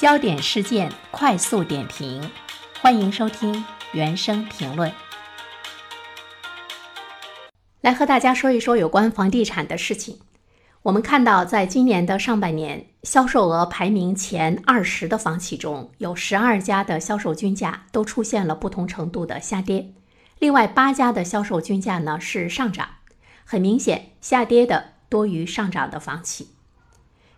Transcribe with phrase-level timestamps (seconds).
[0.00, 2.30] 焦点事件快速点评，
[2.80, 3.62] 欢迎收听
[3.92, 4.90] 原声评论。
[7.82, 10.18] 来和大家说一说有关房地产的事情。
[10.80, 19.92] 我们看到，在今年的上半年，销售额排名前二十的房企中有十二家的销售均价都出现了不同程度的下跌，
[20.38, 22.88] 另外八家的销售均价呢是上涨。
[23.44, 26.54] 很明显，下跌的多于上涨的房企。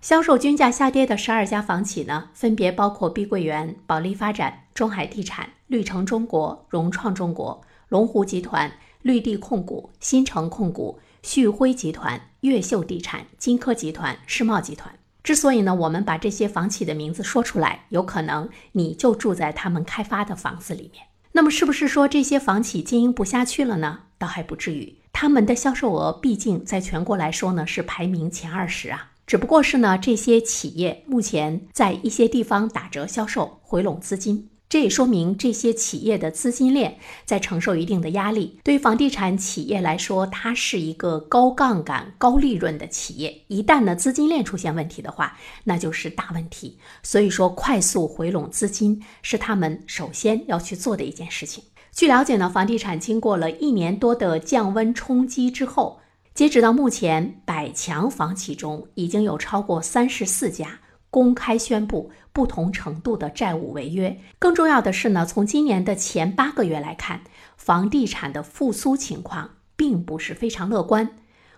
[0.00, 14.94] 销售均价下跌的十二家房企呢，分别包括碧桂园、保利发展、中海地产、绿城中国、融创中国、龙湖集团、绿地控股、新城控股、旭辉集团、越秀地产、金科集团、世茂集团。
[15.22, 21.04] 之所以呢，我们把这些房企的名字说出来，有可能你就住在他们开发的房子里面。
[21.32, 24.04] 那么，是不是说这些房企经营不下去了呢？
[24.16, 29.09] 倒还不至于，他们的销售额毕竟在全国来说呢，是排名前二十啊。
[29.30, 34.50] 只不过是呢，这些企业目前在一些地方打折销售，回笼资金。
[34.68, 38.58] 这也说明这些企业的资金链在承受一定的压力。
[38.64, 43.42] 对于房地产企业来说，它是一个高杠杆、高利润的企业。
[43.46, 46.80] 一旦呢资金链出现问题的话，那就是大问题。
[47.04, 51.62] 所以说，快速回笼资金是他们首先要去做的一件事情。
[51.92, 56.00] 据了解呢，房地产经过了一年多的降温冲击之后。
[56.40, 64.18] 截止到目前，百强房企中已经有超过三十四家公开宣布不同程度的债务违约。
[64.38, 67.20] 更重要的是呢，从今年的前八个月来看，
[67.58, 71.10] 房地产的复苏情况并不是非常乐观。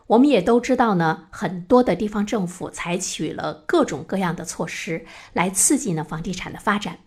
[0.08, 6.98] 我们也都知道呢，很多的地方政府采取了各种各样的措施来刺激呢房地产的发展，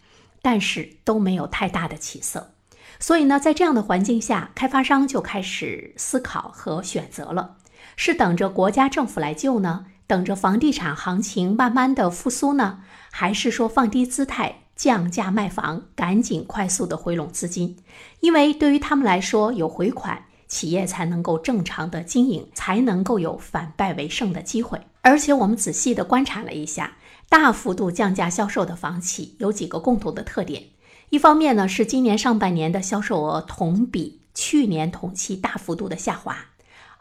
[0.41, 2.53] 但是都没有太大的起色。
[3.01, 7.57] 所以呢，在这样的环境下，开发商就开始思考和选择了。
[7.95, 9.85] 是等着国家政府来救呢？
[10.07, 12.79] 等着房地产行情慢慢的复苏呢？
[13.11, 17.77] 还是说放低姿态降价卖房，赶紧快速的回笼资金？
[18.19, 24.81] 因为对于他们来说，有回款，企业才能够正常的经营，才能够有反败为胜的机会。
[25.01, 30.63] 而且我们仔细的观察了一下，大幅度降价销售的房企有几个共同的特点：
[31.09, 36.37] 一方面呢，是今年上半年的销售额同比去年同期大幅度的下滑。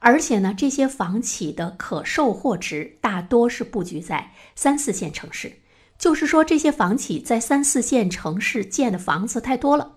[0.06, 5.50] 而且呢，这些房企的可售货值大多是布局在三四线城市，
[5.98, 9.94] 就是说这些房企在三四线城市建的房子太多了。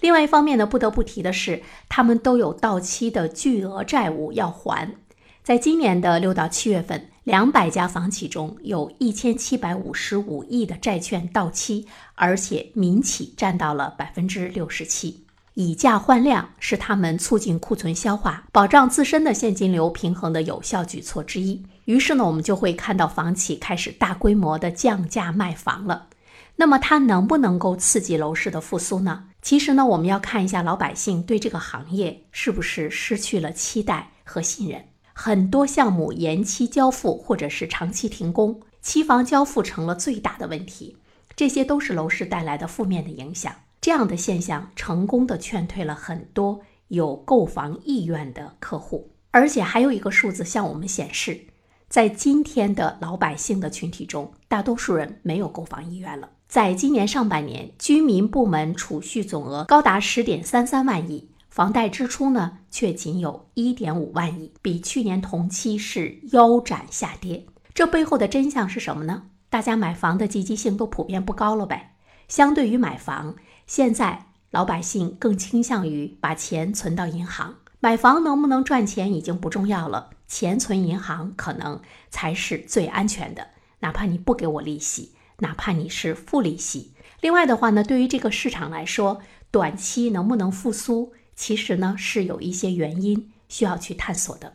[0.00, 4.94] 另外一方面呢，不得不提的是，他们都有到期的巨额债务要还。
[5.42, 15.25] 在今年的六到七月份，两百家房企中有一千七百五十五亿的债券到期，而且民企占到了百分之六十七。
[15.58, 21.64] 以价换量是他们促进库存消化、保障自身的现金流平衡的有效举措之一。
[21.86, 26.08] 于是呢，我们就会看到房企开始大规模的降价卖房了。
[26.56, 29.24] 那么它能不能够刺激楼市的复苏呢？
[29.40, 34.84] 其实呢，我们要看一下老百姓对这个行业是不是失去了期待和信任。
[35.14, 40.98] 很多项目延期交付或者是长期停工，期房交付成了最大的问题，
[41.34, 43.54] 这些都是楼市带来的负面的影响。
[43.86, 51.42] 这样的现象成功的劝退了很多有购房意愿的客户，而且还有一个数字向我们显示，
[51.88, 56.30] 在今天的老百姓的群体中，大多数人没有购房意愿了。
[56.48, 67.46] 在今年上半年，居民部门储蓄总额高达十点三三万亿，房贷支出呢却仅有一点五万亿，比去年同期是腰斩下跌。
[67.72, 69.28] 这背后的真相是什么呢？
[69.48, 71.92] 大家买房的积极性都普遍不高了呗。
[72.26, 73.36] 相对于买房。
[73.66, 83.48] 现在老百姓更倾向于把钱存到银行，买房能不能赚钱已经不重要了，钱存银行可能才是最安全的。
[83.80, 86.92] 哪怕你不给我利息，哪怕你是负利息。
[87.20, 94.54] 另外的话呢，对于这个市场来说，短期能不能复苏，其实呢是有一些原因需要去探索的。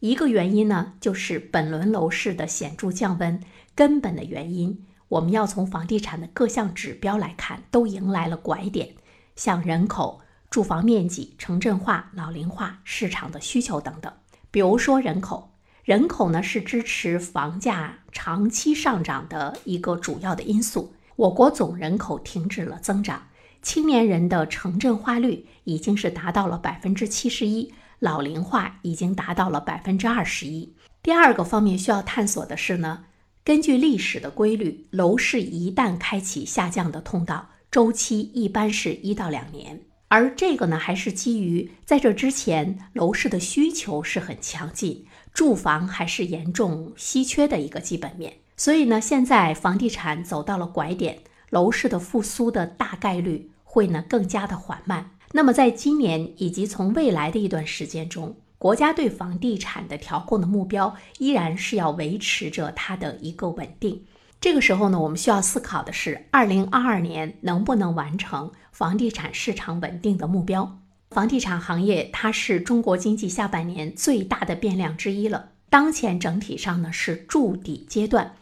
[0.00, 3.40] 一个原因呢，就是本轮楼市的显著降温，
[3.74, 4.84] 根本的原因。
[5.14, 8.96] 我们要从房地产的各项指标来看，都迎来了拐点，
[9.36, 10.20] 像人口、
[10.50, 14.12] 住房面积、城镇化、老龄化、市场的需求等等。
[14.50, 15.52] 比如说人口，
[15.84, 20.92] 人口呢是支持房价长期上涨的一个主要的因素。
[21.14, 23.28] 我国总人口停止了增长，
[23.62, 30.74] 青年人的城镇化率已经是达到了百分之七十一，老龄化已经达到了百分之二十一。
[31.04, 33.04] 第二个方面需要探索的是呢。
[33.44, 39.82] 根据历史的规律，楼市一旦开启下降的通道，周期一般是一到两年。
[40.08, 45.04] 而这个呢，还是基于在这之前楼市的需求是很强劲，
[45.34, 48.38] 住房还是严重稀缺的一个基本面。
[48.56, 51.18] 所以呢，现在房地产走到了拐点，
[51.50, 55.10] 楼市的复苏的大概率会呢更加的缓慢。
[55.32, 64.02] 那么在今年以及从未来的一段时间中，国家对房地产的调控的目标依然是要维持着它的一个稳定。
[64.40, 70.78] 这个时候呢，我们需要思考的是，二零二二年能不能完成房地产市场稳定的目标？
[71.10, 75.50] 房地产行业它是中国经济下半年最大的变量之一了。
[75.68, 78.34] 当前整体上呢是筑底阶段。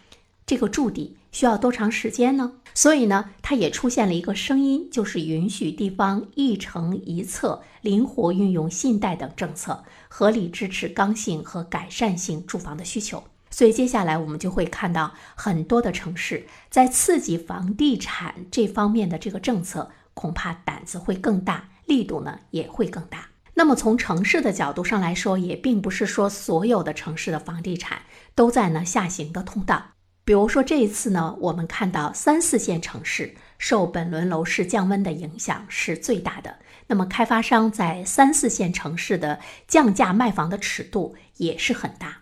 [0.44, 2.52] 这个筑底需要多长时间呢？
[2.74, 13.22] 所以呢，它也出现了一个声音，就是允许地方一城一策，灵活运用信贷等政策，合理支持刚性和改善性住房的需求。
[13.50, 23.28] 所以接下来我们就会看到很多的城市在刺激房地产这方面的这个政策，恐怕胆子会更大，力度呢也会更大。
[23.52, 28.00] 那么从城市的角度上来说，也并不是说所有的城市的房地产
[28.34, 29.90] 都在呢下行的通道。
[30.24, 36.56] 比如说这一次呢，我们看到三四线城市受本轮楼市降温的影响是最大的。
[36.86, 42.18] 那么开发商在三四线城市的降价卖房的尺度也是很大。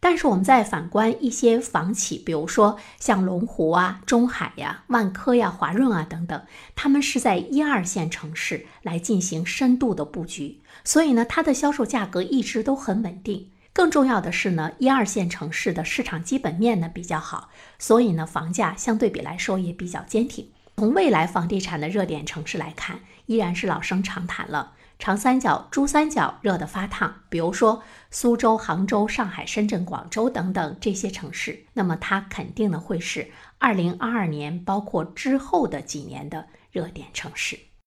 [0.00, 6.42] 但是我们再反观一些房企，比如说像龙湖啊、中海呀、万科呀、华润啊等等，
[6.76, 13.50] 他们是在一二线城市来进行深度的布局，所以呢，它的销售价格一直都很稳定。
[13.74, 20.48] 更重要的是呢，一二线城市的市场基本面呢比较好，所以呢房价相对比来说也比较坚挺。
[20.76, 27.22] 从未来房地产的热点城市来看，依然是老生常谈了，长三角、珠三角热得发烫。
[27.28, 27.82] 比如说
[28.12, 33.28] 苏州、杭州、上海、深圳、广州等等这些城市，那么它肯定呢会是
[33.58, 37.58] 二零二二年包括之后的几年的热点城市。